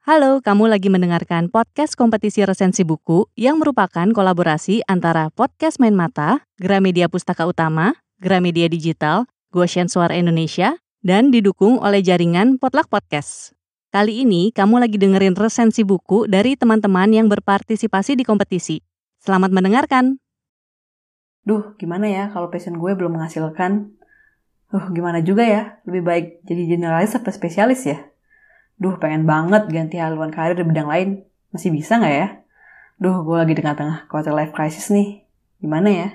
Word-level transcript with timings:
Halo, 0.00 0.40
kamu 0.40 0.72
lagi 0.72 0.88
mendengarkan 0.88 1.52
podcast 1.52 1.92
kompetisi 1.92 2.40
resensi 2.40 2.88
buku 2.88 3.28
yang 3.36 3.60
merupakan 3.60 4.08
kolaborasi 4.08 4.80
antara 4.88 5.28
Podcast 5.28 5.76
Main 5.76 5.92
Mata, 5.92 6.48
Gramedia 6.56 7.04
Pustaka 7.12 7.44
Utama, 7.44 7.92
Gramedia 8.16 8.64
Digital, 8.72 9.28
Goshen 9.52 9.92
Suara 9.92 10.16
Indonesia, 10.16 10.80
dan 11.04 11.28
didukung 11.28 11.76
oleh 11.84 12.00
jaringan 12.00 12.56
Potluck 12.56 12.88
Podcast. 12.88 13.52
Kali 13.92 14.24
ini 14.24 14.48
kamu 14.56 14.80
lagi 14.80 14.96
dengerin 14.96 15.36
resensi 15.36 15.84
buku 15.84 16.24
dari 16.24 16.56
teman-teman 16.56 17.12
yang 17.12 17.28
berpartisipasi 17.28 18.16
di 18.16 18.24
kompetisi. 18.24 18.80
Selamat 19.20 19.52
mendengarkan! 19.52 20.16
Duh, 21.44 21.76
gimana 21.76 22.08
ya 22.08 22.32
kalau 22.32 22.48
passion 22.48 22.80
gue 22.80 22.96
belum 22.96 23.20
menghasilkan? 23.20 23.92
Uh, 24.72 24.86
gimana 24.96 25.20
juga 25.20 25.44
ya? 25.44 25.84
Lebih 25.84 26.02
baik 26.08 26.26
jadi 26.48 26.62
generalis 26.72 27.12
atau 27.12 27.28
spesialis 27.28 27.84
ya? 27.84 28.09
Duh, 28.80 28.96
pengen 28.96 29.28
banget 29.28 29.68
ganti 29.68 30.00
haluan 30.00 30.32
karir 30.32 30.56
di 30.56 30.64
bidang 30.64 30.88
lain. 30.88 31.08
Masih 31.52 31.68
bisa 31.68 32.00
nggak 32.00 32.14
ya? 32.16 32.28
Duh, 32.96 33.20
gue 33.28 33.36
lagi 33.36 33.52
di 33.52 33.60
tengah-tengah 33.60 34.08
quarter 34.08 34.32
life 34.32 34.56
crisis 34.56 34.88
nih. 34.88 35.20
Gimana 35.60 35.88
ya? 35.92 36.08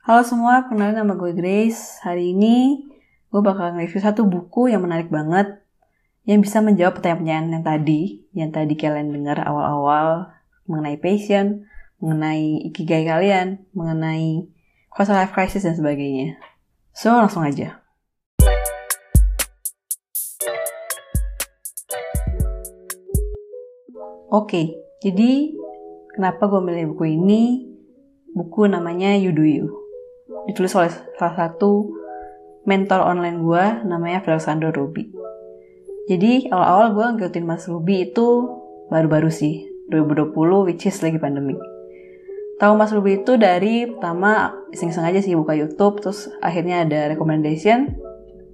Halo 0.00 0.24
semua, 0.24 0.64
kenalin 0.64 0.96
nama 0.96 1.12
gue 1.12 1.36
Grace. 1.36 2.00
Hari 2.00 2.32
ini 2.32 2.88
gue 3.28 3.40
bakal 3.44 3.76
nge-review 3.76 4.00
satu 4.00 4.24
buku 4.24 4.72
yang 4.72 4.80
menarik 4.80 5.12
banget 5.12 5.60
yang 6.24 6.40
bisa 6.40 6.64
menjawab 6.64 6.96
pertanyaan-pertanyaan 6.96 7.52
yang 7.52 7.64
tadi, 7.64 8.00
yang 8.32 8.48
tadi 8.48 8.72
kalian 8.72 9.12
dengar 9.12 9.36
awal-awal 9.44 10.32
mengenai 10.64 10.96
passion, 10.96 11.68
mengenai 12.00 12.72
ikigai 12.72 13.04
kalian, 13.04 13.68
mengenai 13.76 14.48
quarter 14.88 15.12
life 15.12 15.36
crisis 15.36 15.68
dan 15.68 15.76
sebagainya. 15.76 16.40
So, 16.96 17.12
langsung 17.12 17.44
aja. 17.44 17.84
Oke, 24.28 24.76
jadi 25.00 25.56
kenapa 26.12 26.52
gue 26.52 26.60
milih 26.60 26.92
buku 26.92 27.16
ini? 27.16 27.64
Buku 28.36 28.68
namanya 28.68 29.16
You 29.16 29.32
Do 29.32 29.40
You. 29.40 29.72
Ditulis 30.44 30.76
oleh 30.76 30.92
salah 31.16 31.32
satu 31.32 31.88
mentor 32.68 33.00
online 33.08 33.40
gue 33.40 33.64
namanya 33.88 34.20
Alexander 34.28 34.68
Ruby. 34.68 35.08
Jadi 36.12 36.52
awal-awal 36.52 36.92
gue 36.92 37.06
ngikutin 37.16 37.44
Mas 37.48 37.64
Ruby 37.72 38.12
itu 38.12 38.52
baru-baru 38.92 39.32
sih, 39.32 39.64
2020 39.88 40.36
which 40.68 40.84
is 40.84 41.00
lagi 41.00 41.16
pandemi. 41.16 41.56
Tahu 42.60 42.76
Mas 42.76 42.92
Ruby 42.92 43.24
itu 43.24 43.40
dari 43.40 43.88
pertama 43.88 44.52
iseng-iseng 44.76 45.08
aja 45.08 45.24
sih 45.24 45.32
buka 45.40 45.56
YouTube, 45.56 46.04
terus 46.04 46.28
akhirnya 46.44 46.84
ada 46.84 47.08
recommendation 47.08 47.96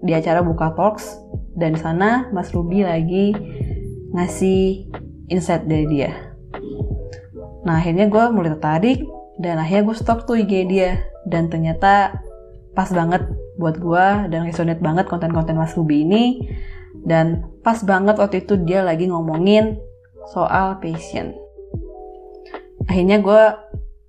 di 0.06 0.14
acara 0.14 0.38
Buka 0.38 0.70
Talks 0.78 1.18
dan 1.58 1.74
sana 1.74 2.30
Mas 2.30 2.54
Ruby 2.54 2.86
lagi 2.86 3.34
ngasih 4.14 4.86
insight 5.28 5.64
dari 5.64 5.86
dia. 5.88 6.10
Nah 7.64 7.80
akhirnya 7.80 8.08
gue 8.12 8.24
mulai 8.32 8.52
tertarik 8.56 9.00
dan 9.40 9.58
akhirnya 9.58 9.88
gue 9.88 9.96
stok 9.96 10.28
tuh 10.28 10.36
IG 10.38 10.68
dia 10.68 11.00
dan 11.26 11.48
ternyata 11.48 12.20
pas 12.76 12.90
banget 12.90 13.24
buat 13.56 13.78
gue 13.78 14.06
dan 14.28 14.44
resonate 14.44 14.82
banget 14.82 15.06
konten-konten 15.06 15.56
Mas 15.56 15.72
Ruby 15.78 16.02
ini 16.04 16.44
dan 17.06 17.48
pas 17.62 17.80
banget 17.86 18.18
waktu 18.18 18.42
itu 18.44 18.58
dia 18.62 18.82
lagi 18.82 19.06
ngomongin 19.08 19.78
soal 20.32 20.78
passion. 20.80 21.32
Akhirnya 22.84 23.22
gue 23.22 23.42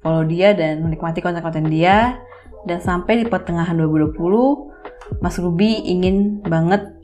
follow 0.03 0.25
dia 0.27 0.51
dan 0.53 0.83
menikmati 0.83 1.23
konten-konten 1.23 1.71
dia 1.71 2.19
dan 2.65 2.81
sampai 2.81 3.23
di 3.23 3.25
pertengahan 3.29 3.77
2020 3.77 5.21
Mas 5.21 5.37
Ruby 5.37 5.85
ingin 5.85 6.41
banget 6.41 6.94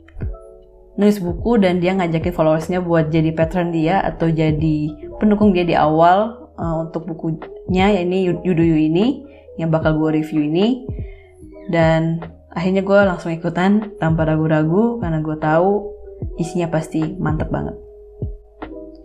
nulis 0.96 1.18
buku 1.18 1.56
dan 1.56 1.80
dia 1.80 1.96
ngajakin 1.96 2.32
followersnya 2.36 2.84
buat 2.84 3.08
jadi 3.08 3.32
patron 3.32 3.72
dia 3.72 4.04
atau 4.04 4.28
jadi 4.28 4.78
pendukung 5.16 5.56
dia 5.56 5.64
di 5.64 5.72
awal 5.72 6.50
uh, 6.60 6.84
untuk 6.84 7.08
bukunya 7.08 7.96
ya 7.96 8.00
ini 8.04 8.28
Yuduyu 8.44 8.76
ini 8.76 9.24
yang 9.56 9.72
bakal 9.72 9.96
gue 9.96 10.20
review 10.20 10.44
ini 10.44 10.84
dan 11.72 12.20
akhirnya 12.52 12.84
gue 12.84 12.98
langsung 13.08 13.32
ikutan 13.32 13.96
tanpa 13.96 14.28
ragu-ragu 14.28 15.00
karena 15.00 15.24
gue 15.24 15.36
tahu 15.40 15.70
isinya 16.36 16.68
pasti 16.68 17.02
mantep 17.16 17.48
banget. 17.48 17.76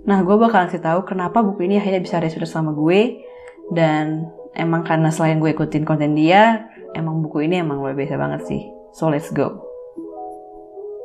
Nah 0.07 0.23
gue 0.23 0.35
bakal 0.40 0.67
kasih 0.67 0.84
tahu 0.84 1.03
kenapa 1.03 1.44
buku 1.44 1.67
ini 1.67 1.79
akhirnya 1.79 2.03
bisa 2.03 2.19
resonate 2.19 2.51
sama 2.51 2.72
gue 2.72 3.19
dan 3.75 4.28
emang 4.56 4.88
karena 4.88 5.11
selain 5.11 5.40
gue 5.40 5.51
ikutin 5.51 5.84
konten 5.84 6.16
dia 6.16 6.67
emang 6.95 7.19
buku 7.19 7.47
ini 7.47 7.59
emang 7.59 7.84
luar 7.84 7.95
biasa 7.95 8.16
banget 8.16 8.41
sih. 8.47 8.61
So 8.95 9.11
let's 9.11 9.31
go. 9.35 9.66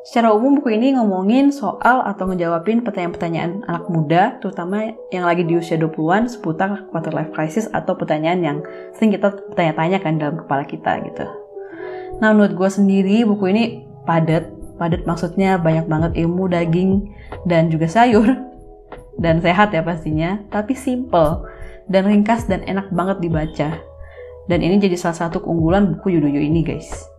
Secara 0.02 0.34
umum 0.34 0.58
buku 0.58 0.74
ini 0.74 0.98
ngomongin 0.98 1.54
soal 1.54 2.02
atau 2.02 2.26
ngejawabin 2.26 2.82
pertanyaan-pertanyaan 2.82 3.62
anak 3.70 3.86
muda, 3.86 4.34
terutama 4.42 4.98
yang 5.14 5.22
lagi 5.22 5.46
di 5.46 5.54
usia 5.54 5.78
20-an 5.78 6.26
seputar 6.26 6.90
quarter 6.90 7.14
life 7.14 7.30
crisis 7.30 7.70
atau 7.70 7.94
pertanyaan 7.94 8.42
yang 8.42 8.58
sering 8.98 9.14
kita 9.14 9.30
tanya-tanya 9.54 10.02
kan 10.02 10.18
dalam 10.18 10.42
kepala 10.42 10.66
kita 10.66 11.06
gitu. 11.06 11.22
Nah 12.18 12.34
menurut 12.34 12.58
gue 12.58 12.66
sendiri 12.66 13.22
buku 13.22 13.54
ini 13.54 13.64
padat, 14.02 14.50
padat 14.74 15.06
maksudnya 15.06 15.54
banyak 15.62 15.86
banget 15.86 16.18
ilmu 16.18 16.50
daging 16.50 17.06
dan 17.46 17.70
juga 17.70 17.86
sayur 17.86 18.26
dan 19.22 19.38
sehat 19.38 19.70
ya 19.70 19.86
pastinya, 19.86 20.42
tapi 20.50 20.74
simple 20.74 21.46
dan 21.86 22.10
ringkas 22.10 22.50
dan 22.50 22.66
enak 22.66 22.90
banget 22.90 23.22
dibaca. 23.22 23.78
Dan 24.50 24.66
ini 24.66 24.82
jadi 24.82 24.98
salah 24.98 25.30
satu 25.30 25.46
keunggulan 25.46 25.94
buku 25.94 26.18
Yudoyo 26.18 26.42
ini 26.42 26.66
guys. 26.66 27.11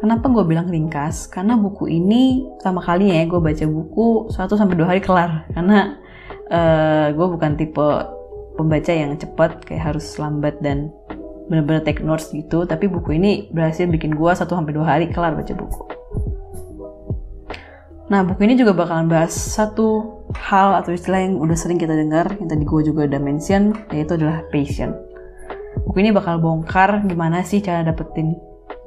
Kenapa 0.00 0.32
gue 0.32 0.44
bilang 0.48 0.64
ringkas? 0.72 1.28
Karena 1.28 1.60
buku 1.60 1.84
ini 1.92 2.48
pertama 2.56 2.80
kalinya 2.80 3.20
ya 3.20 3.28
gue 3.28 3.36
baca 3.36 3.64
buku 3.68 4.32
1 4.32 4.48
sampai 4.48 4.76
2 4.80 4.88
hari 4.88 5.00
kelar. 5.04 5.44
Karena 5.52 6.00
uh, 6.48 6.56
eh, 6.56 7.06
gue 7.12 7.26
bukan 7.28 7.52
tipe 7.60 7.88
pembaca 8.56 8.92
yang 8.96 9.20
cepat 9.20 9.60
kayak 9.68 9.92
harus 9.92 10.16
lambat 10.16 10.56
dan 10.64 10.88
bener-bener 11.52 11.84
take 11.84 12.00
notes 12.00 12.32
gitu. 12.32 12.64
Tapi 12.64 12.88
buku 12.88 13.20
ini 13.20 13.52
berhasil 13.52 13.84
bikin 13.84 14.16
gue 14.16 14.32
1 14.32 14.40
sampai 14.40 14.72
2 14.72 14.80
hari 14.88 15.06
kelar 15.12 15.36
baca 15.36 15.52
buku. 15.52 15.84
Nah, 18.08 18.24
buku 18.26 18.42
ini 18.42 18.56
juga 18.58 18.74
bakalan 18.74 19.06
bahas 19.06 19.36
satu 19.36 20.18
hal 20.34 20.80
atau 20.82 20.96
istilah 20.96 21.22
yang 21.22 21.38
udah 21.38 21.54
sering 21.54 21.78
kita 21.78 21.94
dengar, 21.94 22.26
yang 22.42 22.50
tadi 22.50 22.66
gue 22.66 22.80
juga 22.82 23.06
udah 23.06 23.20
mention, 23.22 23.70
yaitu 23.94 24.18
adalah 24.18 24.42
passion. 24.50 24.96
Buku 25.86 26.02
ini 26.02 26.10
bakal 26.10 26.42
bongkar 26.42 27.06
gimana 27.06 27.46
sih 27.46 27.62
cara 27.62 27.86
dapetin 27.86 28.34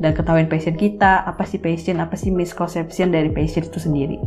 dan 0.02 0.12
ketahuin 0.18 0.50
passion 0.50 0.74
kita, 0.74 1.22
apa 1.26 1.46
sih 1.46 1.62
passion, 1.62 2.02
apa 2.02 2.18
sih 2.18 2.34
misconception 2.34 3.14
dari 3.14 3.30
passion 3.30 3.66
itu 3.66 3.78
sendiri. 3.78 4.18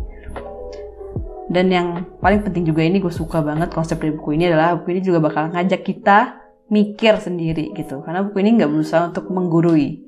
Dan 1.46 1.70
yang 1.70 1.88
paling 2.18 2.42
penting 2.42 2.66
juga 2.66 2.82
ini 2.82 2.98
gue 2.98 3.12
suka 3.14 3.38
banget 3.38 3.70
konsep 3.70 4.02
dari 4.02 4.10
buku 4.14 4.34
ini 4.34 4.50
adalah 4.50 4.74
buku 4.78 4.98
ini 4.98 5.00
juga 5.02 5.22
bakal 5.22 5.54
ngajak 5.54 5.82
kita 5.86 6.42
mikir 6.70 7.22
sendiri 7.22 7.70
gitu. 7.74 8.02
Karena 8.02 8.26
buku 8.26 8.42
ini 8.42 8.58
nggak 8.58 8.70
berusaha 8.70 9.02
untuk 9.14 9.30
menggurui. 9.30 10.02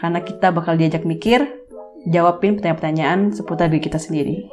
Karena 0.00 0.24
kita 0.24 0.48
bakal 0.48 0.80
diajak 0.80 1.04
mikir, 1.04 1.44
jawabin 2.08 2.56
pertanyaan-pertanyaan 2.56 3.36
seputar 3.36 3.68
diri 3.68 3.84
kita 3.84 4.00
sendiri. 4.00 4.48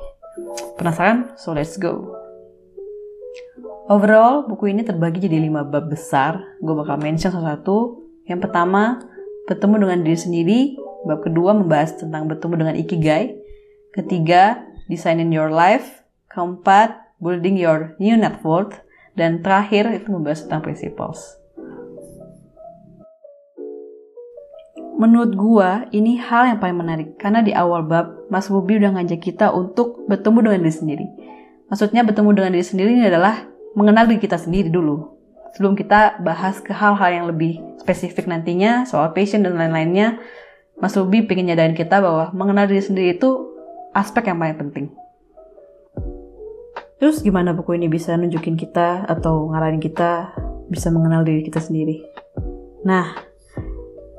Penasaran? 0.75 1.31
So 1.40 1.56
let's 1.56 1.79
go. 1.79 2.12
Overall, 3.88 4.44
buku 4.52 4.75
ini 4.75 4.84
terbagi 4.84 5.24
jadi 5.24 5.40
lima 5.40 5.64
bab 5.64 5.88
besar. 5.88 6.59
Gue 6.59 6.75
bakal 6.75 7.00
mention 7.00 7.31
satu-satu. 7.31 8.03
Yang 8.28 8.40
pertama, 8.44 9.00
bertemu 9.47 9.88
dengan 9.88 10.00
diri 10.03 10.19
sendiri. 10.19 10.59
Bab 11.08 11.24
kedua 11.24 11.56
membahas 11.56 11.96
tentang 11.96 12.28
bertemu 12.28 12.53
dengan 12.59 12.75
ikigai. 12.75 13.40
Ketiga, 13.96 14.62
designing 14.91 15.31
your 15.31 15.50
life. 15.50 16.03
Keempat, 16.28 17.18
building 17.24 17.56
your 17.56 17.96
new 17.97 18.13
network. 18.19 18.84
Dan 19.18 19.41
terakhir 19.41 19.90
itu 19.96 20.12
membahas 20.13 20.46
tentang 20.46 20.62
principles. 20.62 21.40
Menurut 24.97 25.34
gua, 25.38 25.85
ini 25.94 26.18
hal 26.18 26.53
yang 26.53 26.59
paling 26.62 26.78
menarik 26.78 27.09
karena 27.22 27.46
di 27.46 27.53
awal 27.53 27.85
bab 27.85 28.29
Mas 28.34 28.50
Bubi 28.50 28.81
udah 28.81 28.97
ngajak 28.97 29.22
kita 29.22 29.53
untuk 29.53 30.06
bertemu 30.09 30.38
dengan 30.50 30.59
diri 30.66 30.74
sendiri. 30.74 31.08
Maksudnya 31.70 32.02
bertemu 32.02 32.29
dengan 32.34 32.52
diri 32.58 32.66
sendiri 32.66 32.90
ini 32.97 33.05
adalah 33.05 33.46
mengenal 33.78 34.09
diri 34.09 34.17
kita 34.17 34.41
sendiri 34.41 34.73
dulu 34.73 35.16
sebelum 35.55 35.78
kita 35.78 36.20
bahas 36.23 36.59
ke 36.59 36.73
hal-hal 36.73 37.09
yang 37.14 37.26
lebih 37.29 37.61
spesifik 37.79 38.28
nantinya 38.28 38.84
soal 38.84 39.14
passion 39.16 39.46
dan 39.46 39.55
lain-lainnya, 39.55 40.20
Mas 40.78 40.94
Ruby 40.94 41.26
pengen 41.26 41.53
nyadarin 41.53 41.78
kita 41.78 42.03
bahwa 42.03 42.29
mengenal 42.35 42.67
diri 42.70 42.84
sendiri 42.84 43.16
itu 43.16 43.29
aspek 43.96 44.29
yang 44.29 44.38
paling 44.38 44.59
penting. 44.59 44.85
Terus 46.97 47.22
gimana 47.22 47.53
buku 47.53 47.78
ini 47.78 47.88
bisa 47.88 48.17
nunjukin 48.17 48.58
kita 48.58 49.05
atau 49.05 49.53
ngarahin 49.53 49.78
kita 49.78 50.34
bisa 50.67 50.90
mengenal 50.90 51.22
diri 51.22 51.46
kita 51.46 51.61
sendiri? 51.61 52.02
Nah, 52.84 53.14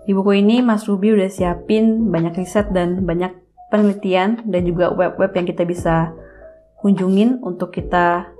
di 0.06 0.14
buku 0.14 0.38
ini 0.38 0.62
Mas 0.62 0.86
Ruby 0.86 1.12
udah 1.12 1.28
siapin 1.28 2.08
banyak 2.08 2.38
riset 2.38 2.70
dan 2.70 3.04
banyak 3.04 3.34
penelitian 3.68 4.46
dan 4.48 4.62
juga 4.64 4.94
web-web 4.94 5.34
yang 5.36 5.46
kita 5.46 5.66
bisa 5.68 6.16
kunjungin 6.80 7.42
untuk 7.42 7.74
kita 7.74 8.30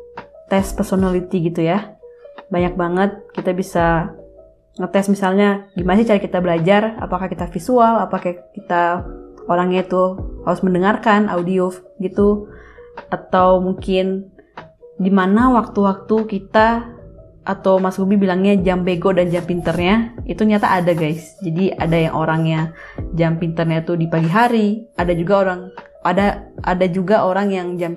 tes 0.49 0.73
personality 0.73 1.53
gitu 1.53 1.67
ya 1.67 1.98
banyak 2.49 2.75
banget 2.75 3.11
kita 3.37 3.53
bisa 3.53 4.17
ngetes 4.79 5.11
misalnya 5.11 5.69
gimana 5.75 6.01
sih 6.01 6.09
cara 6.09 6.21
kita 6.23 6.39
belajar 6.39 6.97
apakah 7.03 7.27
kita 7.27 7.51
visual 7.51 7.99
apakah 7.99 8.39
kita 8.55 9.03
orangnya 9.51 9.83
itu 9.83 10.17
harus 10.47 10.61
mendengarkan 10.63 11.27
audio 11.33 11.73
gitu 11.99 12.47
atau 13.11 13.59
mungkin 13.59 14.31
di 14.99 15.11
mana 15.11 15.55
waktu-waktu 15.55 16.17
kita 16.27 16.99
atau 17.49 17.81
Mas 17.81 17.97
Ruby 17.97 18.21
bilangnya 18.21 18.61
jam 18.61 18.85
bego 18.85 19.09
dan 19.17 19.33
jam 19.33 19.41
pinternya 19.41 20.13
itu 20.29 20.45
nyata 20.45 20.69
ada 20.69 20.93
guys. 20.93 21.41
Jadi 21.41 21.73
ada 21.73 21.97
yang 21.97 22.13
orangnya 22.13 22.77
jam 23.17 23.41
pinternya 23.41 23.89
tuh 23.89 23.97
di 23.97 24.05
pagi 24.05 24.29
hari, 24.29 24.85
ada 25.01 25.17
juga 25.17 25.35
orang 25.41 25.61
ada 26.05 26.53
ada 26.61 26.87
juga 26.93 27.25
orang 27.25 27.49
yang 27.49 27.69
jam 27.81 27.97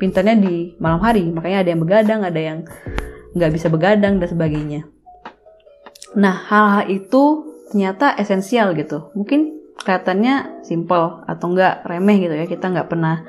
pinternya 0.00 0.40
di 0.40 0.72
malam 0.80 1.04
hari. 1.04 1.28
Makanya 1.28 1.60
ada 1.60 1.68
yang 1.76 1.82
begadang, 1.84 2.20
ada 2.24 2.40
yang 2.40 2.58
nggak 3.36 3.52
bisa 3.52 3.68
begadang 3.68 4.16
dan 4.16 4.28
sebagainya. 4.32 4.88
Nah 6.16 6.48
hal-hal 6.48 6.88
itu 6.88 7.52
ternyata 7.68 8.16
esensial 8.16 8.72
gitu. 8.72 9.12
Mungkin 9.12 9.52
kelihatannya 9.76 10.64
simple 10.64 11.20
atau 11.28 11.46
enggak 11.52 11.84
remeh 11.84 12.16
gitu 12.24 12.34
ya. 12.34 12.48
Kita 12.48 12.72
nggak 12.72 12.88
pernah 12.88 13.28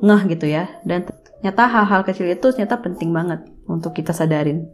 ngeh 0.00 0.22
gitu 0.32 0.48
ya. 0.48 0.72
Dan 0.88 1.04
ternyata 1.44 1.68
hal-hal 1.68 2.00
kecil 2.08 2.32
itu 2.32 2.48
ternyata 2.56 2.80
penting 2.80 3.12
banget 3.12 3.44
untuk 3.68 3.92
kita 3.92 4.16
sadarin 4.16 4.64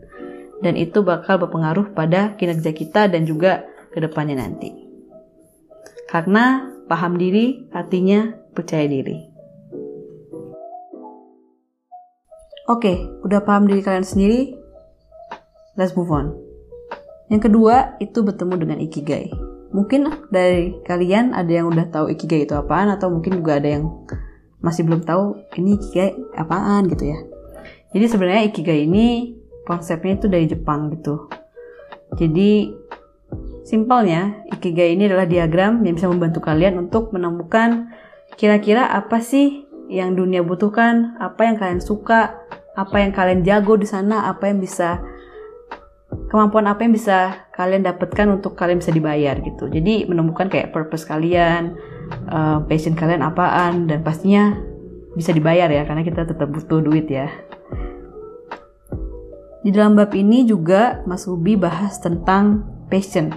dan 0.63 0.79
itu 0.79 1.03
bakal 1.03 1.43
berpengaruh 1.43 1.91
pada 1.93 2.39
kinerja 2.39 2.71
kita 2.71 3.11
dan 3.11 3.27
juga 3.27 3.67
ke 3.91 3.99
depannya 3.99 4.39
nanti. 4.39 4.71
Karena 6.07 6.71
paham 6.87 7.19
diri 7.19 7.67
artinya 7.75 8.31
percaya 8.55 8.87
diri. 8.87 9.32
Oke, 12.73 13.05
udah 13.21 13.45
paham 13.45 13.69
diri 13.69 13.85
kalian 13.85 14.01
sendiri? 14.01 14.57
Let's 15.77 15.93
move 15.93 16.09
on. 16.09 16.33
Yang 17.29 17.53
kedua, 17.53 18.01
itu 18.01 18.25
bertemu 18.25 18.55
dengan 18.57 18.79
Ikigai. 18.81 19.29
Mungkin 19.77 20.09
dari 20.33 20.81
kalian 20.81 21.37
ada 21.37 21.53
yang 21.53 21.69
udah 21.69 21.93
tahu 21.93 22.09
Ikigai 22.09 22.49
itu 22.49 22.57
apaan, 22.57 22.89
atau 22.89 23.13
mungkin 23.13 23.45
juga 23.45 23.61
ada 23.61 23.77
yang 23.77 24.09
masih 24.65 24.89
belum 24.89 25.05
tahu 25.05 25.53
ini 25.61 25.77
Ikigai 25.77 26.17
apaan 26.33 26.89
gitu 26.89 27.13
ya. 27.13 27.21
Jadi 27.93 28.05
sebenarnya 28.09 28.49
Ikigai 28.49 28.89
ini 28.89 29.37
konsepnya 29.69 30.17
itu 30.17 30.33
dari 30.33 30.49
Jepang 30.49 30.97
gitu. 30.97 31.29
Jadi 32.17 32.73
simpelnya 33.69 34.49
Ikigai 34.49 34.97
ini 34.97 35.13
adalah 35.13 35.29
diagram 35.29 35.85
yang 35.85 35.93
bisa 36.01 36.09
membantu 36.09 36.41
kalian 36.41 36.89
untuk 36.89 37.13
menemukan 37.13 37.93
kira-kira 38.41 38.89
apa 38.89 39.21
sih 39.21 39.69
yang 39.93 40.17
dunia 40.17 40.41
butuhkan, 40.41 41.21
apa 41.21 41.53
yang 41.53 41.61
kalian 41.61 41.85
suka, 41.85 42.41
apa 42.73 42.97
yang 43.01 43.13
kalian 43.13 43.41
jago 43.45 43.77
di 43.77 43.85
sana, 43.85 44.29
apa 44.29 44.49
yang 44.49 44.61
bisa 44.61 45.01
kemampuan 46.29 46.69
apa 46.69 46.85
yang 46.85 46.93
bisa 46.93 47.49
kalian 47.53 47.85
dapatkan 47.85 48.41
untuk 48.41 48.57
kalian 48.57 48.81
bisa 48.81 48.93
dibayar 48.93 49.37
gitu. 49.41 49.69
Jadi 49.69 50.09
menemukan 50.09 50.49
kayak 50.49 50.73
purpose 50.73 51.05
kalian, 51.05 51.77
uh, 52.29 52.65
passion 52.69 52.97
kalian 52.97 53.21
apaan 53.25 53.89
dan 53.89 54.01
pastinya 54.01 54.57
bisa 55.13 55.33
dibayar 55.33 55.69
ya 55.69 55.85
karena 55.85 56.01
kita 56.05 56.25
tetap 56.25 56.49
butuh 56.49 56.81
duit 56.81 57.09
ya. 57.09 57.29
Di 59.63 59.71
dalam 59.71 59.95
bab 59.95 60.11
ini 60.17 60.43
juga 60.49 61.05
Mas 61.05 61.29
Ubi 61.29 61.55
bahas 61.55 62.01
tentang 62.01 62.67
passion, 62.91 63.31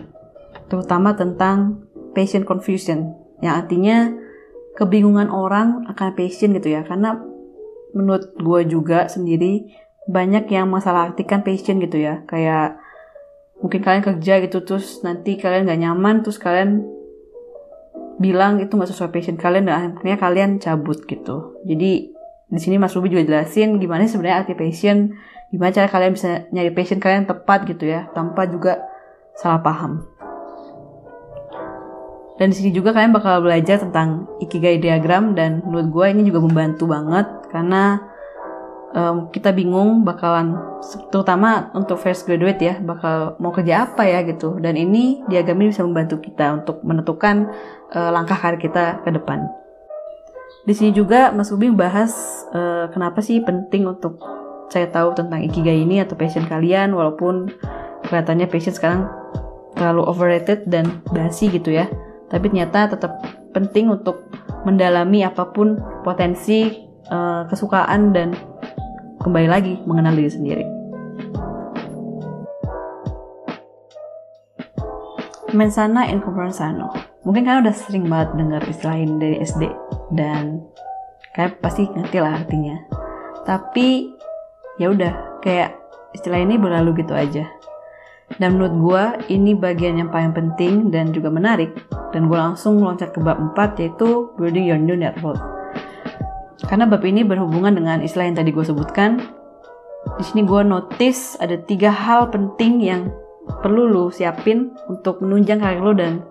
terutama 0.71 1.13
tentang 1.13 1.85
passion 2.15 2.47
confusion, 2.47 3.13
yang 3.45 3.61
artinya 3.61 4.09
kebingungan 4.73 5.29
orang 5.29 5.85
akan 5.85 6.17
passion 6.17 6.55
gitu 6.57 6.73
ya, 6.73 6.81
karena 6.81 7.21
menurut 7.95 8.36
gue 8.36 8.62
juga 8.68 9.07
sendiri 9.07 9.71
banyak 10.06 10.51
yang 10.51 10.69
masalah 10.69 11.09
artikan 11.09 11.42
passion 11.42 11.81
gitu 11.81 11.97
ya, 11.97 12.21
kayak 12.27 12.77
mungkin 13.63 13.81
kalian 13.81 14.03
kerja 14.03 14.33
gitu 14.44 14.62
terus 14.68 15.01
nanti 15.01 15.39
kalian 15.39 15.65
gak 15.65 15.81
nyaman 15.81 16.15
terus 16.21 16.38
kalian 16.38 16.83
bilang 18.19 18.63
itu 18.63 18.71
nggak 18.71 18.92
sesuai 18.92 19.12
passion 19.12 19.36
kalian 19.36 19.68
dan 19.68 19.95
akhirnya 19.95 20.18
kalian 20.19 20.50
cabut 20.59 21.03
gitu. 21.07 21.59
Jadi 21.68 22.15
di 22.45 22.59
sini 22.62 22.80
Mas 22.80 22.95
Ruby 22.95 23.12
juga 23.12 23.25
jelasin 23.27 23.81
gimana 23.81 24.07
sebenarnya 24.07 24.45
arti 24.45 24.53
passion 24.56 25.18
gimana 25.51 25.71
cara 25.71 25.88
kalian 25.92 26.12
bisa 26.15 26.47
nyari 26.51 26.71
passion 26.71 27.00
kalian 27.01 27.27
tepat 27.27 27.68
gitu 27.68 27.89
ya 27.89 28.07
tanpa 28.15 28.47
juga 28.47 28.80
salah 29.36 29.59
paham. 29.59 30.03
Dan 32.36 32.51
di 32.51 32.56
sini 32.56 32.71
juga 32.75 32.92
kalian 32.92 33.15
bakal 33.15 33.39
belajar 33.47 33.80
tentang 33.80 34.27
ikigai 34.44 34.80
diagram 34.80 35.39
dan 35.39 35.63
menurut 35.63 35.88
gue 35.88 36.06
ini 36.12 36.21
juga 36.27 36.44
membantu 36.44 36.83
banget 36.92 37.27
karena 37.56 38.04
um, 38.92 39.31
kita 39.31 39.56
bingung 39.56 40.04
bakalan 40.04 40.60
terutama 41.07 41.72
untuk 41.72 41.96
first 41.96 42.28
graduate 42.28 42.60
ya 42.60 42.75
bakal 42.84 43.40
mau 43.40 43.56
kerja 43.56 43.88
apa 43.88 44.04
ya 44.04 44.28
gitu 44.28 44.60
dan 44.60 44.75
ini 44.75 45.24
diagram 45.31 45.63
ini 45.63 45.72
bisa 45.72 45.88
membantu 45.88 46.19
kita 46.19 46.60
untuk 46.60 46.84
menentukan 46.84 47.48
uh, 47.96 48.12
langkah 48.12 48.36
karir 48.36 48.60
kita 48.60 49.00
ke 49.07 49.16
depan. 49.16 49.48
Di 50.68 50.74
sini 50.74 50.92
juga 50.92 51.31
Mas 51.31 51.54
Ubi 51.56 51.72
bahas 51.72 52.12
uh, 52.52 52.92
kenapa 52.92 53.24
sih 53.24 53.40
penting 53.40 53.88
untuk 53.88 54.19
saya 54.68 54.90
tahu 54.90 55.13
tentang 55.16 55.46
ikigai 55.46 55.86
ini 55.86 56.02
atau 56.02 56.18
passion 56.18 56.44
kalian 56.44 56.92
walaupun 56.92 57.54
kelihatannya 58.04 58.50
passion 58.50 58.74
sekarang 58.74 59.02
terlalu 59.78 60.04
overrated 60.10 60.66
dan 60.66 61.06
basi 61.13 61.54
gitu 61.54 61.69
ya 61.69 61.86
tapi 62.34 62.50
ternyata 62.50 62.90
tetap 62.98 63.22
penting 63.54 63.94
untuk 63.94 64.25
mendalami 64.66 65.22
apa 65.22 65.54
pun 65.54 65.78
potensi 66.02 66.84
uh, 67.10 67.46
kesukaan 67.50 68.13
dan 68.13 68.34
kembali 69.22 69.48
lagi 69.50 69.74
mengenal 69.86 70.13
diri 70.13 70.31
sendiri. 70.31 70.66
Mensana 75.56 76.12
in 76.12 76.19
sano 76.52 76.92
mungkin 77.24 77.48
kalian 77.48 77.63
udah 77.63 77.75
sering 77.75 78.06
banget 78.12 78.36
dengar 78.36 78.62
istilah 78.68 78.98
ini 79.00 79.16
dari 79.18 79.38
SD 79.40 79.63
dan 80.13 80.62
kalian 81.31 81.54
pasti 81.63 81.88
ngerti 81.88 82.18
lah 82.19 82.34
artinya. 82.44 82.75
Tapi 83.48 84.12
ya 84.81 84.92
udah 84.92 85.40
kayak 85.40 85.80
istilah 86.12 86.44
ini 86.44 86.60
berlalu 86.60 87.06
gitu 87.06 87.16
aja. 87.16 87.48
Dan 88.42 88.57
menurut 88.57 88.75
gue 88.81 89.04
ini 89.38 89.54
bagian 89.54 90.02
yang 90.02 90.10
paling 90.10 90.34
penting 90.34 90.90
dan 90.90 91.13
juga 91.13 91.30
menarik. 91.30 91.72
Dan 92.10 92.25
gue 92.25 92.36
langsung 92.36 92.81
loncat 92.81 93.13
ke 93.13 93.22
bab 93.22 93.38
4 93.54 93.80
yaitu 93.86 94.34
building 94.36 94.66
your 94.66 94.81
new 94.81 94.98
network 94.98 95.55
karena 96.65 96.89
bab 96.89 97.01
ini 97.06 97.21
berhubungan 97.21 97.77
dengan 97.77 98.01
istilah 98.01 98.25
yang 98.29 98.38
tadi 98.38 98.50
gue 98.50 98.65
sebutkan 98.65 99.21
di 100.17 100.23
sini 100.23 100.45
gue 100.45 100.62
notice 100.62 101.35
ada 101.41 101.57
tiga 101.57 101.89
hal 101.89 102.29
penting 102.29 102.77
yang 102.81 103.09
perlu 103.62 103.89
lu 103.89 104.06
siapin 104.13 104.73
untuk 104.85 105.21
menunjang 105.21 105.62
karir 105.62 105.81
lo 105.81 105.94
dan 105.97 106.21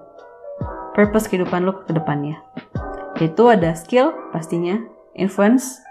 purpose 0.94 1.26
kehidupan 1.26 1.66
lo 1.66 1.82
ke 1.82 1.90
depannya. 1.90 2.38
Yaitu 3.18 3.46
ada 3.50 3.74
skill 3.74 4.14
pastinya, 4.30 4.78
influence, 5.14 5.82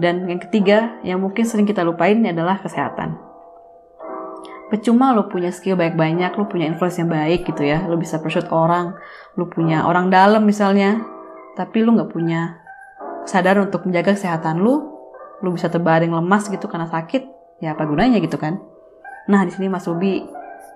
dan 0.00 0.28
yang 0.28 0.40
ketiga, 0.40 1.00
yang 1.04 1.20
mungkin 1.20 1.44
sering 1.44 1.68
kita 1.68 1.84
lupain 1.84 2.20
adalah 2.24 2.60
kesehatan. 2.60 3.16
Percuma 4.72 5.12
lo 5.12 5.28
punya 5.28 5.52
skill 5.52 5.76
banyak-banyak, 5.76 6.32
lo 6.36 6.48
punya 6.48 6.68
influence 6.68 6.96
yang 6.96 7.12
baik 7.12 7.44
gitu 7.48 7.62
ya, 7.64 7.84
lo 7.84 8.00
bisa 8.00 8.18
pursuit 8.18 8.48
orang, 8.48 8.96
lo 9.36 9.44
punya 9.52 9.84
orang 9.84 10.08
dalam 10.08 10.42
misalnya, 10.48 11.04
tapi 11.54 11.84
lo 11.84 11.92
nggak 11.94 12.10
punya 12.10 12.63
kesadaran 13.24 13.66
untuk 13.66 13.88
menjaga 13.88 14.14
kesehatan 14.14 14.60
lo, 14.60 14.94
lo 15.40 15.48
bisa 15.50 15.72
terbaring 15.72 16.12
lemas 16.12 16.46
gitu 16.52 16.68
karena 16.68 16.86
sakit, 16.86 17.26
ya 17.64 17.72
apa 17.72 17.88
gunanya 17.88 18.20
gitu 18.20 18.36
kan? 18.36 18.60
Nah 19.26 19.42
di 19.48 19.52
sini 19.52 19.72
Mas 19.72 19.88
Ruby 19.88 20.24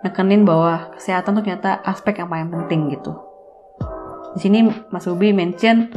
nekenin 0.01 0.49
bahwa 0.49 0.91
kesehatan 0.97 1.37
tuh 1.39 1.43
ternyata 1.45 1.85
aspek 1.85 2.19
yang 2.19 2.29
paling 2.33 2.49
penting 2.49 2.89
gitu. 2.97 3.13
Di 4.37 4.41
sini 4.41 4.69
Mas 4.89 5.05
Ruby 5.05 5.37
mention 5.37 5.93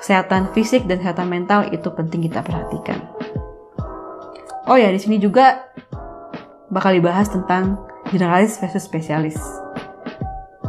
kesehatan 0.00 0.56
fisik 0.56 0.88
dan 0.88 1.04
kesehatan 1.04 1.28
mental 1.28 1.68
itu 1.68 1.92
penting 1.92 2.24
kita 2.24 2.40
perhatikan. 2.40 3.04
Oh 4.64 4.78
ya, 4.78 4.88
di 4.88 5.00
sini 5.02 5.20
juga 5.20 5.68
bakal 6.70 6.96
dibahas 6.96 7.28
tentang 7.28 7.82
generalis 8.08 8.56
versus 8.62 8.86
spesialis. 8.86 9.36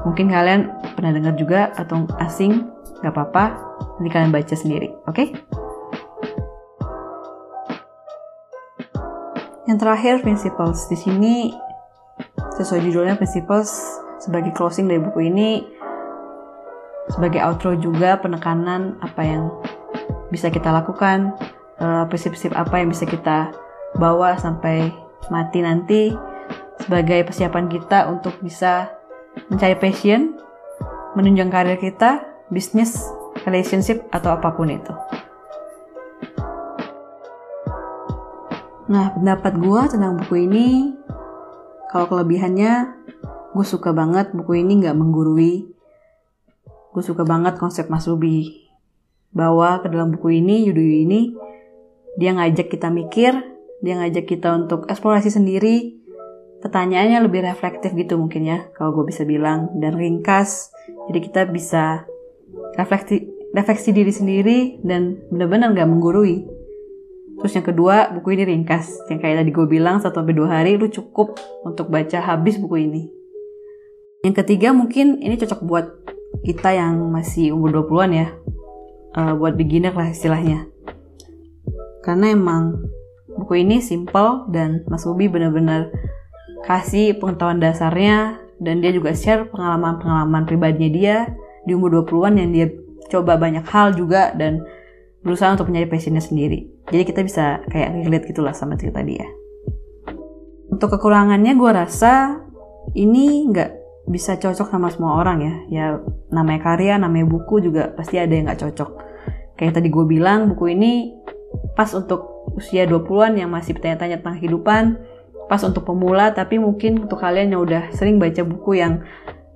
Mungkin 0.02 0.34
kalian 0.34 0.74
pernah 0.98 1.14
dengar 1.14 1.38
juga 1.38 1.70
atau 1.78 2.10
asing, 2.18 2.66
nggak 3.06 3.14
apa-apa, 3.14 3.71
nanti 4.02 4.10
kalian 4.10 4.34
baca 4.34 4.56
sendiri, 4.58 4.90
oke? 5.06 5.14
Okay? 5.14 5.28
Yang 9.70 9.78
terakhir, 9.78 10.14
principles. 10.26 10.90
Di 10.90 10.98
sini, 10.98 11.54
sesuai 12.58 12.82
judulnya 12.82 13.14
principles, 13.14 13.70
sebagai 14.18 14.58
closing 14.58 14.90
dari 14.90 14.98
buku 14.98 15.30
ini, 15.30 15.62
sebagai 17.14 17.46
outro 17.46 17.78
juga 17.78 18.18
penekanan 18.18 18.98
apa 19.06 19.22
yang 19.22 19.54
bisa 20.34 20.50
kita 20.50 20.74
lakukan, 20.74 21.38
uh, 21.78 22.10
prinsip-prinsip 22.10 22.58
apa 22.58 22.82
yang 22.82 22.90
bisa 22.90 23.06
kita 23.06 23.54
bawa 24.02 24.34
sampai 24.42 24.90
mati 25.30 25.62
nanti 25.62 26.10
sebagai 26.82 27.22
persiapan 27.30 27.70
kita 27.70 28.10
untuk 28.10 28.34
bisa 28.42 28.90
mencari 29.54 29.78
passion, 29.78 30.34
menunjang 31.14 31.54
karir 31.54 31.78
kita, 31.78 32.26
bisnis, 32.50 33.06
relationship, 33.48 34.06
atau 34.14 34.36
apa 34.36 34.54
pun 34.54 34.70
itu. 34.70 34.94
Nah, 38.92 39.16
pendapat 39.16 39.56
gue 39.56 39.82
tentang 39.88 40.20
buku 40.20 40.52
ini, 40.52 40.92
kalau 41.88 42.12
kelebihannya, 42.12 42.92
gue 43.56 43.66
suka 43.68 43.96
banget 43.96 44.36
buku 44.36 44.60
ini 44.60 44.84
nggak 44.84 45.00
menggurui. 45.00 45.72
Gue 46.92 47.04
suka 47.04 47.24
banget 47.24 47.56
konsep 47.56 47.88
Mas 47.88 48.04
Ruby. 48.04 48.68
Bawa 49.32 49.80
ke 49.80 49.88
dalam 49.88 50.12
buku 50.12 50.44
ini, 50.44 50.68
Yuduyu 50.68 51.08
ini, 51.08 51.32
dia 52.20 52.36
ngajak 52.36 52.68
kita 52.68 52.92
mikir, 52.92 53.32
dia 53.80 53.96
ngajak 53.96 54.28
kita 54.28 54.52
untuk 54.52 54.92
eksplorasi 54.92 55.32
sendiri, 55.32 55.96
pertanyaannya 56.60 57.24
lebih 57.24 57.48
reflektif 57.48 57.96
gitu 57.96 58.20
mungkin 58.20 58.44
ya, 58.44 58.68
kalau 58.76 58.92
gue 58.92 59.08
bisa 59.08 59.24
bilang, 59.24 59.72
dan 59.80 59.96
ringkas, 59.96 60.76
jadi 61.08 61.20
kita 61.24 61.42
bisa 61.48 62.11
refleksi, 62.76 63.28
refleksi 63.52 63.90
diri 63.92 64.14
sendiri 64.14 64.60
dan 64.86 65.20
benar-benar 65.32 65.76
nggak 65.76 65.90
menggurui. 65.90 66.48
Terus 67.42 67.58
yang 67.58 67.66
kedua, 67.66 68.14
buku 68.14 68.38
ini 68.38 68.44
ringkas. 68.46 69.02
Yang 69.10 69.20
kayak 69.26 69.36
tadi 69.42 69.50
gue 69.50 69.66
bilang, 69.66 69.98
1-2 69.98 70.46
hari 70.46 70.78
lu 70.78 70.88
cukup 70.94 71.42
untuk 71.66 71.90
baca 71.90 72.22
habis 72.22 72.62
buku 72.62 72.86
ini. 72.86 73.04
Yang 74.22 74.46
ketiga 74.46 74.70
mungkin 74.70 75.18
ini 75.18 75.34
cocok 75.42 75.66
buat 75.66 75.90
kita 76.46 76.78
yang 76.78 77.02
masih 77.10 77.58
umur 77.58 77.82
20-an 77.82 78.12
ya. 78.14 78.28
Uh, 79.18 79.34
buat 79.36 79.58
beginner 79.58 79.92
lah 79.92 80.14
istilahnya. 80.14 80.70
Karena 82.06 82.32
emang 82.32 82.86
buku 83.34 83.66
ini 83.66 83.82
simple 83.82 84.46
dan 84.54 84.86
Mas 84.86 85.04
Ubi 85.10 85.26
bener-bener 85.26 85.90
kasih 86.70 87.18
pengetahuan 87.18 87.58
dasarnya 87.58 88.38
dan 88.62 88.86
dia 88.86 88.94
juga 88.94 89.18
share 89.18 89.50
pengalaman-pengalaman 89.50 90.46
pribadinya 90.46 90.90
dia 90.94 91.18
di 91.66 91.72
umur 91.78 92.04
20-an 92.04 92.34
yang 92.38 92.50
dia 92.52 92.68
coba 93.12 93.36
banyak 93.36 93.66
hal 93.68 93.94
juga 93.94 94.32
dan 94.34 94.64
berusaha 95.22 95.54
untuk 95.54 95.70
mencari 95.70 95.86
passionnya 95.86 96.24
sendiri. 96.24 96.72
Jadi 96.90 97.04
kita 97.06 97.22
bisa 97.22 97.62
kayak 97.70 98.08
relate 98.08 98.26
gitulah 98.34 98.56
sama 98.56 98.80
cerita 98.80 99.06
dia. 99.06 99.26
Untuk 100.72 100.98
kekurangannya 100.98 101.54
gue 101.54 101.72
rasa 101.72 102.42
ini 102.98 103.46
nggak 103.52 103.70
bisa 104.10 104.40
cocok 104.40 104.68
sama 104.72 104.90
semua 104.90 105.22
orang 105.22 105.38
ya. 105.44 105.56
Ya 105.70 105.86
namanya 106.34 106.74
karya, 106.74 106.98
namanya 106.98 107.30
buku 107.30 107.62
juga 107.62 107.94
pasti 107.94 108.18
ada 108.18 108.34
yang 108.34 108.50
nggak 108.50 108.62
cocok. 108.66 108.90
Kayak 109.60 109.78
tadi 109.78 109.94
gue 109.94 110.06
bilang, 110.10 110.50
buku 110.50 110.74
ini 110.74 111.14
pas 111.78 111.92
untuk 111.94 112.50
usia 112.58 112.90
20-an 112.90 113.38
yang 113.38 113.54
masih 113.54 113.78
bertanya-tanya 113.78 114.24
tentang 114.24 114.42
kehidupan, 114.42 114.84
pas 115.46 115.62
untuk 115.62 115.86
pemula, 115.86 116.34
tapi 116.34 116.58
mungkin 116.58 117.06
untuk 117.06 117.22
kalian 117.22 117.54
yang 117.54 117.62
udah 117.62 117.94
sering 117.94 118.18
baca 118.18 118.42
buku 118.42 118.82
yang 118.82 119.06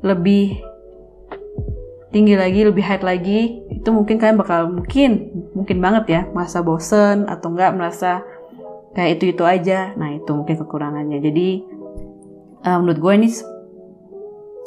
lebih 0.05 0.61
tinggi 2.15 2.39
lagi, 2.39 2.63
lebih 2.63 2.79
high 2.79 3.03
lagi, 3.03 3.59
itu 3.67 3.89
mungkin 3.91 4.15
kalian 4.15 4.39
bakal 4.39 4.71
mungkin 4.71 5.35
mungkin 5.51 5.83
banget 5.83 6.05
ya 6.07 6.21
merasa 6.31 6.63
bosen 6.63 7.27
atau 7.27 7.51
enggak 7.51 7.75
merasa 7.75 8.23
kayak 8.95 9.19
itu 9.19 9.35
itu 9.35 9.43
aja. 9.43 9.91
Nah 9.99 10.15
itu 10.15 10.31
mungkin 10.31 10.55
kekurangannya. 10.55 11.19
Jadi 11.19 11.59
uh, 12.63 12.77
menurut 12.79 12.99
gue 13.03 13.13
ini 13.19 13.29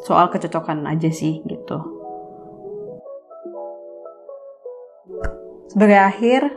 soal 0.05 0.29
kecocokan 0.29 0.85
aja 0.85 1.09
sih 1.09 1.41
gitu. 1.49 1.97
Sebagai 5.73 6.01
akhir, 6.01 6.53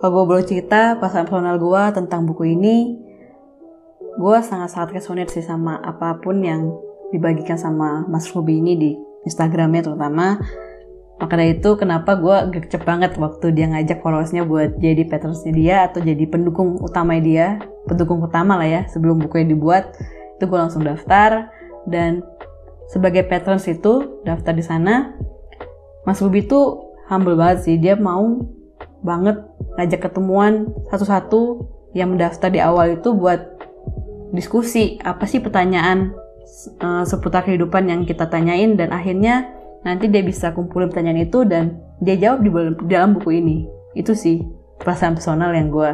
kalau 0.00 0.10
gue 0.20 0.24
boleh 0.36 0.44
cerita 0.44 1.00
pasangan 1.00 1.28
personal 1.28 1.56
gue 1.56 1.82
tentang 1.96 2.28
buku 2.28 2.52
ini, 2.52 3.00
gue 4.20 4.36
sangat-sangat 4.44 5.00
resonate 5.00 5.32
sih 5.32 5.44
sama 5.44 5.80
apa 5.80 6.20
pun 6.20 6.44
yang 6.44 6.72
dibagikan 7.08 7.56
sama 7.56 8.04
Mas 8.04 8.28
Ruby 8.32 8.60
ini 8.60 8.72
di 8.76 8.92
Instagramnya 9.24 9.84
terutama. 9.84 10.40
Maka 11.14 11.34
dari 11.38 11.56
itu 11.56 11.78
kenapa 11.78 12.18
gue 12.18 12.58
gercep 12.58 12.82
banget 12.82 13.16
waktu 13.16 13.54
dia 13.54 13.70
ngajak 13.70 14.02
followersnya 14.02 14.44
buat 14.44 14.76
jadi 14.82 15.06
patronsnya 15.06 15.52
dia 15.54 15.76
atau 15.88 16.02
jadi 16.02 16.26
pendukung 16.26 16.82
utama 16.82 17.16
dia, 17.22 17.62
pendukung 17.86 18.20
utama 18.20 18.58
lah 18.58 18.68
ya 18.68 18.82
sebelum 18.90 19.22
bukunya 19.22 19.46
dibuat. 19.54 19.94
Itu 20.36 20.50
gue 20.50 20.58
langsung 20.58 20.82
daftar 20.82 21.48
dan 21.86 22.26
sebagai 22.90 23.24
patrons 23.24 23.64
itu 23.70 24.22
daftar 24.26 24.52
di 24.52 24.64
sana 24.64 25.14
Mas 26.04 26.20
Ruby 26.20 26.44
tuh 26.44 26.92
humble 27.08 27.36
banget 27.36 27.64
sih 27.64 27.76
dia 27.80 27.96
mau 27.96 28.44
banget 29.04 29.40
ngajak 29.76 30.08
ketemuan 30.08 30.68
satu-satu 30.92 31.68
yang 31.96 32.12
mendaftar 32.12 32.48
di 32.52 32.60
awal 32.60 32.96
itu 33.00 33.12
buat 33.16 33.40
diskusi 34.32 35.00
apa 35.00 35.24
sih 35.28 35.40
pertanyaan 35.40 36.12
uh, 36.80 37.04
seputar 37.04 37.44
kehidupan 37.44 37.90
yang 37.90 38.00
kita 38.06 38.26
tanyain 38.30 38.78
dan 38.78 38.94
akhirnya 38.94 39.50
nanti 39.84 40.08
dia 40.08 40.24
bisa 40.24 40.50
kumpulin 40.56 40.88
pertanyaan 40.88 41.28
itu 41.28 41.44
dan 41.44 41.78
dia 42.00 42.16
jawab 42.16 42.40
di 42.42 42.50
dalam 42.88 43.14
buku 43.16 43.38
ini. 43.38 43.68
Itu 43.94 44.16
sih 44.16 44.42
perasaan 44.80 45.14
personal 45.14 45.54
yang 45.54 45.70
gue 45.70 45.90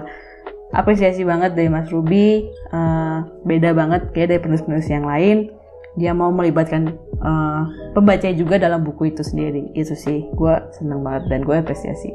apresiasi 0.70 1.26
banget 1.26 1.58
dari 1.58 1.66
Mas 1.66 1.90
Ruby 1.90 2.46
uh, 2.70 3.26
beda 3.42 3.74
banget 3.74 4.14
kayak 4.14 4.28
dari 4.36 4.40
penulis-penulis 4.40 4.88
yang 4.88 5.06
lain. 5.06 5.50
Dia 5.98 6.14
mau 6.14 6.30
melibatkan 6.30 6.94
uh, 7.18 7.66
pembaca 7.92 8.30
juga 8.30 8.62
dalam 8.62 8.86
buku 8.86 9.10
itu 9.10 9.26
sendiri. 9.26 9.74
Itu 9.74 9.98
sih 9.98 10.30
gue 10.30 10.54
seneng 10.78 11.02
banget 11.02 11.26
dan 11.26 11.40
gue 11.42 11.56
apresiasi 11.58 12.14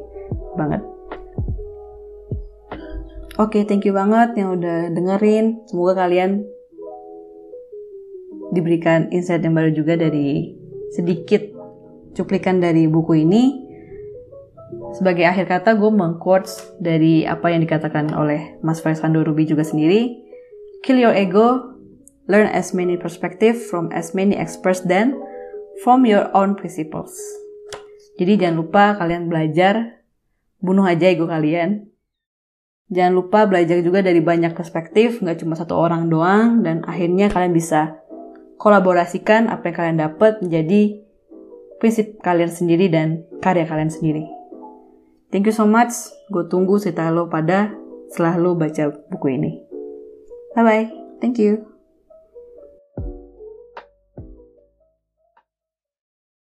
banget. 0.55 0.81
Oke, 3.35 3.59
okay, 3.59 3.61
thank 3.67 3.83
you 3.83 3.91
banget 3.91 4.31
yang 4.39 4.55
udah 4.55 4.95
dengerin. 4.95 5.59
Semoga 5.67 6.07
kalian 6.07 6.47
diberikan 8.53 9.09
insight 9.09 9.41
yang 9.41 9.57
baru 9.57 9.73
juga 9.73 9.97
dari 9.97 10.53
sedikit 10.93 11.41
cuplikan 12.13 12.61
dari 12.61 12.85
buku 12.85 13.25
ini. 13.25 13.43
Sebagai 14.93 15.27
akhir 15.27 15.47
kata, 15.47 15.75
gue 15.75 15.91
mengquotes 15.91 16.75
dari 16.79 17.23
apa 17.27 17.51
yang 17.51 17.63
dikatakan 17.63 18.11
oleh 18.15 18.59
Mas 18.63 18.79
Faisando 18.79 19.21
Ruby 19.23 19.47
juga 19.47 19.63
sendiri. 19.63 20.23
Kill 20.85 21.01
your 21.01 21.15
ego, 21.15 21.75
Learn 22.25 22.49
as 22.49 22.73
many 22.73 22.97
perspective 22.97 23.53
from 23.69 23.93
as 23.93 24.17
many 24.17 24.33
experts 24.33 24.81
then 24.81 25.13
from 25.85 26.09
your 26.09 26.33
own 26.33 26.57
principles. 26.57 27.13
Jadi 28.17 28.41
jangan 28.41 28.65
lupa 28.65 28.83
kalian 28.97 29.29
belajar, 29.29 30.01
bunuh 30.57 30.89
aja 30.89 31.13
ego 31.13 31.29
kalian. 31.29 31.85
Jangan 32.89 33.13
lupa 33.13 33.45
belajar 33.45 33.77
juga 33.85 34.01
dari 34.01 34.25
banyak 34.25 34.57
perspektif, 34.57 35.21
nggak 35.21 35.45
cuma 35.45 35.53
satu 35.53 35.77
orang 35.77 36.09
doang, 36.09 36.65
dan 36.65 36.81
akhirnya 36.85 37.29
kalian 37.29 37.53
bisa 37.53 38.01
kolaborasikan 38.57 39.51
apa 39.51 39.71
yang 39.71 39.75
kalian 39.75 39.99
dapat 39.99 40.39
menjadi 40.41 41.05
prinsip 41.79 42.19
kalian 42.23 42.51
sendiri 42.51 42.87
dan 42.87 43.27
karya 43.43 43.67
kalian 43.67 43.91
sendiri. 43.91 44.25
Thank 45.29 45.51
you 45.51 45.55
so 45.55 45.67
much. 45.67 45.91
Gue 46.31 46.47
tunggu 46.47 46.79
cerita 46.79 47.11
lo 47.11 47.27
pada 47.27 47.75
setelah 48.09 48.39
lo 48.39 48.55
baca 48.55 48.95
buku 49.11 49.27
ini. 49.35 49.51
Bye 50.55 50.63
bye. 50.63 50.85
Thank 51.19 51.41
you. 51.41 51.74